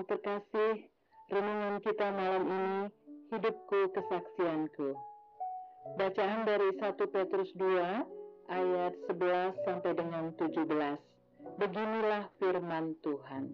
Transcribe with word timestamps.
yang 0.00 0.16
terkasih, 0.16 0.88
renungan 1.28 1.76
kita 1.84 2.08
malam 2.08 2.48
ini, 2.48 2.80
hidupku 3.36 3.92
kesaksianku. 3.92 4.96
Bacaan 6.00 6.48
dari 6.48 6.72
1 6.72 6.96
Petrus 7.04 7.52
2 7.52 8.48
ayat 8.48 8.96
11 9.12 9.60
sampai 9.68 9.92
dengan 9.92 10.32
17. 10.40 10.96
Beginilah 11.60 12.32
firman 12.40 12.96
Tuhan. 13.04 13.52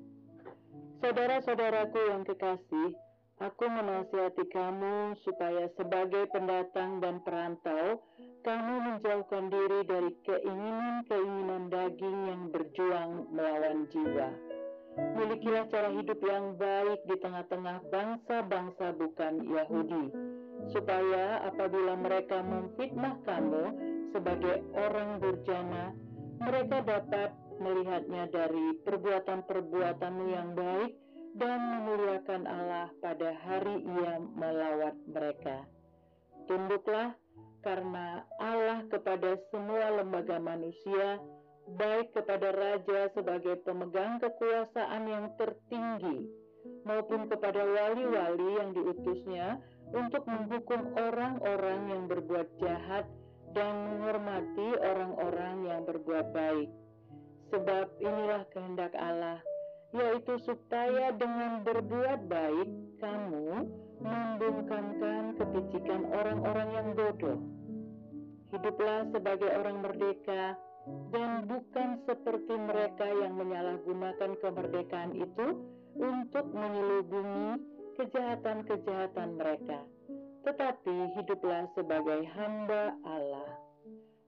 Saudara-saudaraku 1.02 2.14
yang 2.14 2.22
kekasih, 2.22 2.94
Aku 3.36 3.68
menasihati 3.68 4.48
kamu 4.48 5.12
supaya 5.20 5.68
sebagai 5.76 6.24
pendatang 6.32 7.04
dan 7.04 7.20
perantau, 7.20 8.00
kamu 8.40 8.74
menjauhkan 8.80 9.52
diri 9.52 9.84
dari 9.84 10.08
keinginan-keinginan 10.24 11.68
daging 11.68 12.18
yang 12.32 12.42
berjuang 12.48 13.28
melawan 13.28 13.84
jiwa. 13.92 14.32
Milikilah 14.96 15.68
cara 15.68 15.92
hidup 15.92 16.20
yang 16.24 16.56
baik 16.56 17.04
di 17.04 17.16
tengah-tengah 17.20 17.84
bangsa-bangsa 17.92 18.96
bukan 18.96 19.44
Yahudi, 19.44 20.08
supaya 20.72 21.44
apabila 21.44 22.00
mereka 22.00 22.40
memfitnah 22.40 23.20
kamu 23.28 23.64
sebagai 24.16 24.64
orang 24.72 25.20
durjana, 25.20 25.92
mereka 26.40 26.80
dapat 26.80 27.30
melihatnya 27.60 28.28
dari 28.32 28.76
perbuatan-perbuatanmu 28.84 30.24
yang 30.32 30.56
baik 30.56 30.92
dan 31.36 31.60
memuliakan 31.60 32.42
Allah 32.48 32.88
pada 33.04 33.36
hari 33.44 33.84
ia 33.84 34.16
melawat 34.20 34.96
mereka. 35.04 35.68
Tunduklah 36.48 37.12
karena 37.60 38.24
Allah 38.40 38.86
kepada 38.88 39.36
semua 39.52 40.00
lembaga 40.00 40.40
manusia, 40.40 41.20
baik 41.74 42.14
kepada 42.14 42.54
raja 42.54 43.10
sebagai 43.10 43.58
pemegang 43.66 44.22
kekuasaan 44.22 45.02
yang 45.10 45.26
tertinggi, 45.34 46.30
maupun 46.86 47.26
kepada 47.26 47.66
wali-wali 47.66 48.48
yang 48.62 48.70
diutusnya 48.70 49.58
untuk 49.90 50.22
menghukum 50.30 50.94
orang-orang 50.94 51.80
yang 51.90 52.02
berbuat 52.06 52.48
jahat 52.62 53.06
dan 53.50 53.72
menghormati 53.90 54.68
orang-orang 54.78 55.56
yang 55.66 55.80
berbuat 55.82 56.30
baik. 56.30 56.70
Sebab 57.50 57.86
inilah 58.02 58.42
kehendak 58.50 58.94
Allah, 58.98 59.38
yaitu 59.94 60.38
supaya 60.42 61.14
dengan 61.14 61.62
berbuat 61.62 62.26
baik 62.26 62.68
kamu 62.98 63.70
membungkamkan 64.02 65.38
kepicikan 65.38 66.02
orang-orang 66.10 66.68
yang 66.74 66.88
bodoh. 66.94 67.40
Hiduplah 68.50 69.10
sebagai 69.10 69.50
orang 69.56 69.82
merdeka 69.82 70.54
dan 71.10 71.50
bukan 71.50 71.98
seperti 72.06 72.54
mereka 72.54 73.06
yang 73.06 73.34
menyalahgunakan 73.34 74.38
kemerdekaan 74.38 75.12
itu 75.18 75.46
untuk 75.98 76.46
menyelubungi 76.54 77.58
kejahatan-kejahatan 77.98 79.28
mereka. 79.34 79.82
Tetapi 80.46 81.18
hiduplah 81.18 81.66
sebagai 81.74 82.22
hamba 82.38 82.94
Allah. 83.02 83.50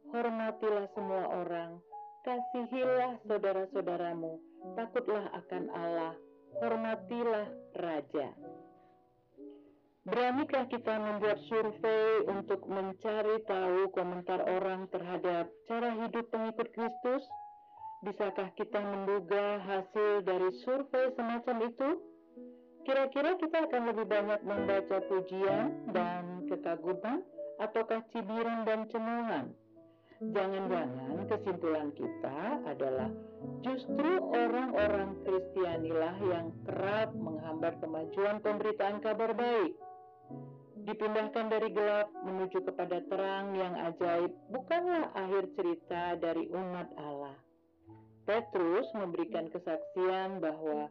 Hormatilah 0.09 0.89
semua 0.97 1.25
orang, 1.31 1.79
kasihilah 2.25 3.21
saudara-saudaramu, 3.29 4.41
takutlah 4.75 5.29
akan 5.37 5.65
Allah, 5.77 6.17
hormatilah 6.59 7.47
Raja. 7.77 8.33
Beranikah 10.09 10.65
kita 10.73 10.95
membuat 10.97 11.37
survei 11.53 12.25
untuk 12.33 12.65
mencari 12.65 13.45
tahu 13.45 13.93
komentar 13.93 14.41
orang 14.41 14.89
terhadap 14.89 15.53
cara 15.69 15.91
hidup 16.01 16.25
pengikut 16.33 16.69
Kristus? 16.73 17.29
Bisakah 18.09 18.49
kita 18.57 18.81
menduga 18.81 19.61
hasil 19.69 20.25
dari 20.25 20.49
survei 20.65 21.13
semacam 21.13 21.57
itu? 21.69 21.89
Kira-kira 22.89 23.37
kita 23.37 23.69
akan 23.69 23.83
lebih 23.93 24.07
banyak 24.09 24.41
membaca 24.49 24.97
pujian 25.13 25.77
dan 25.93 26.49
kekaguman 26.49 27.21
ataukah 27.61 28.01
cibiran 28.09 28.65
dan 28.65 28.89
cemohan? 28.89 29.53
Jangan-jangan 30.25 31.21
kesimpulan 31.29 31.93
kita 31.93 32.39
adalah 32.65 33.13
justru 33.61 34.11
orang-orang 34.25 35.21
Kristianilah 35.21 36.17
yang 36.33 36.49
kerap 36.65 37.13
menghambat 37.13 37.77
kemajuan 37.85 38.41
pemberitaan 38.41 39.05
kabar 39.05 39.37
baik. 39.37 39.77
Dipindahkan 40.89 41.53
dari 41.53 41.69
gelap 41.69 42.09
menuju 42.25 42.65
kepada 42.65 43.05
terang 43.13 43.53
yang 43.53 43.77
ajaib 43.77 44.33
bukanlah 44.49 45.13
akhir 45.13 45.53
cerita 45.53 46.17
dari 46.17 46.49
umat 46.49 46.89
Allah. 46.97 47.37
Petrus 48.25 48.89
memberikan 48.97 49.53
kesaksian 49.53 50.41
bahwa 50.41 50.89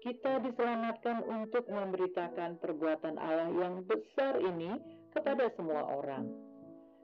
kita 0.00 0.40
diselamatkan 0.48 1.20
untuk 1.28 1.68
memberitakan 1.68 2.56
perbuatan 2.56 3.20
Allah 3.20 3.52
yang 3.52 3.84
besar 3.84 4.40
ini 4.40 4.80
kepada 5.12 5.52
semua 5.60 5.92
orang 5.92 6.24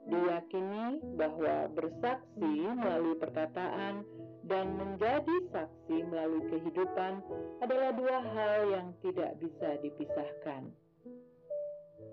diyakini 0.09 0.97
bahwa 1.13 1.69
bersaksi 1.77 2.53
melalui 2.73 3.21
perkataan 3.21 4.01
dan 4.49 4.73
menjadi 4.73 5.35
saksi 5.53 5.97
melalui 6.09 6.41
kehidupan 6.49 7.21
adalah 7.61 7.93
dua 7.93 8.17
hal 8.33 8.57
yang 8.73 8.87
tidak 9.05 9.37
bisa 9.37 9.77
dipisahkan. 9.85 10.73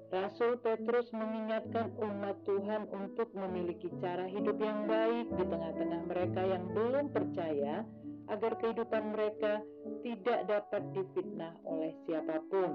Rasul 0.08 0.56
Petrus 0.64 1.12
mengingatkan 1.12 1.92
umat 2.00 2.40
Tuhan 2.48 2.88
untuk 2.88 3.28
memiliki 3.36 3.92
cara 4.00 4.24
hidup 4.24 4.56
yang 4.56 4.88
baik 4.88 5.28
di 5.36 5.44
tengah-tengah 5.44 6.02
mereka 6.08 6.40
yang 6.48 6.64
belum 6.72 7.12
percaya 7.12 7.84
agar 8.32 8.52
kehidupan 8.56 9.12
mereka 9.12 9.60
tidak 10.00 10.48
dapat 10.48 10.82
difitnah 10.96 11.52
oleh 11.68 11.92
siapa 12.08 12.40
pun. 12.48 12.72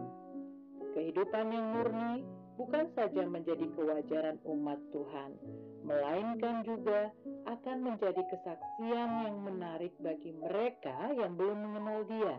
Kehidupan 0.94 1.50
yang 1.50 1.68
murni 1.74 2.22
bukan 2.54 2.86
saja 2.94 3.26
menjadi 3.26 3.66
kewajaran 3.74 4.38
umat 4.46 4.78
Tuhan, 4.94 5.32
melainkan 5.90 6.62
juga 6.62 7.10
akan 7.50 7.78
menjadi 7.82 8.22
kesaksian 8.30 9.10
yang 9.26 9.38
menarik 9.42 9.94
bagi 9.98 10.38
mereka 10.38 11.10
yang 11.18 11.34
belum 11.34 11.66
mengenal 11.66 12.06
Dia. 12.06 12.38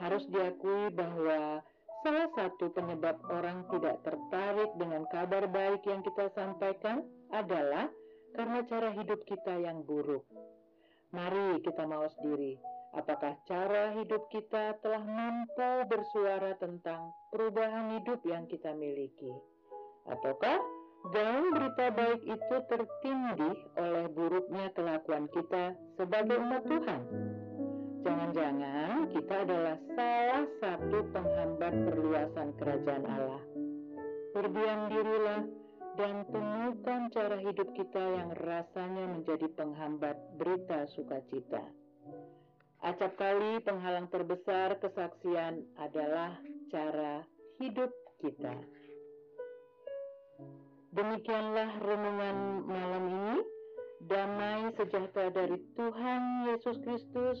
Harus 0.00 0.24
diakui 0.32 0.88
bahwa 0.96 1.60
salah 2.04 2.28
satu 2.36 2.68
penyebab 2.76 3.16
orang 3.32 3.64
tidak 3.72 3.96
tertarik 4.04 4.70
dengan 4.76 5.08
kabar 5.08 5.48
baik 5.48 5.80
yang 5.88 6.04
kita 6.04 6.28
sampaikan 6.36 7.00
adalah 7.32 7.88
karena 8.36 8.60
cara 8.68 8.92
hidup 8.92 9.24
kita 9.24 9.56
yang 9.64 9.80
buruk. 9.88 10.22
Mari 11.16 11.64
kita 11.64 11.88
mawas 11.88 12.12
diri 12.20 12.60
Apakah 12.94 13.34
cara 13.50 13.90
hidup 13.98 14.30
kita 14.30 14.78
telah 14.78 15.02
mampu 15.02 15.70
bersuara 15.90 16.54
tentang 16.62 17.10
perubahan 17.34 17.98
hidup 17.98 18.22
yang 18.22 18.46
kita 18.46 18.70
miliki? 18.70 19.34
Ataukah 20.06 20.62
gaung 21.10 21.50
berita 21.58 21.90
baik 21.90 22.22
itu 22.22 22.56
tertindih 22.70 23.58
oleh 23.74 24.06
buruknya 24.14 24.70
kelakuan 24.78 25.26
kita 25.34 25.74
sebagai 25.98 26.38
umat 26.38 26.62
Tuhan? 26.70 27.33
Jangan-jangan 28.04 29.08
kita 29.16 29.34
adalah 29.48 29.76
salah 29.96 30.46
satu 30.60 30.98
penghambat 31.08 31.74
perluasan 31.88 32.48
kerajaan 32.60 33.04
Allah. 33.08 33.44
Berdiam 34.36 34.80
dirilah 34.92 35.42
dan 35.96 36.28
temukan 36.28 37.08
cara 37.16 37.40
hidup 37.40 37.72
kita 37.72 38.04
yang 38.04 38.30
rasanya 38.44 39.08
menjadi 39.08 39.48
penghambat 39.56 40.20
berita 40.36 40.84
sukacita. 40.92 41.64
Acap 42.84 43.16
kali 43.16 43.64
penghalang 43.64 44.12
terbesar 44.12 44.76
kesaksian 44.84 45.64
adalah 45.80 46.36
cara 46.68 47.24
hidup 47.56 47.88
kita. 48.20 48.52
Demikianlah 50.92 51.80
renungan 51.80 52.36
malam 52.68 53.04
ini. 53.08 53.36
Damai 54.04 54.68
sejahtera 54.76 55.32
dari 55.32 55.56
Tuhan 55.72 56.52
Yesus 56.52 56.76
Kristus 56.84 57.40